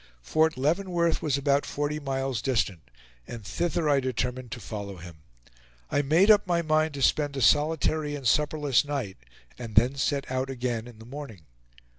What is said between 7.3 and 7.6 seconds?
a